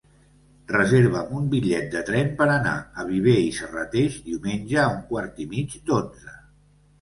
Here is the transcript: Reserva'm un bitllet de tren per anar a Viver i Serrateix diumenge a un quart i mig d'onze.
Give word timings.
Reserva'm 0.69 1.35
un 1.39 1.43
bitllet 1.51 1.91
de 1.95 2.01
tren 2.07 2.31
per 2.39 2.47
anar 2.53 2.73
a 3.03 3.05
Viver 3.11 3.35
i 3.49 3.51
Serrateix 3.59 4.17
diumenge 4.31 4.81
a 4.85 4.89
un 4.95 4.99
quart 5.13 5.39
i 5.47 5.49
mig 5.55 5.77
d'onze. 5.93 6.35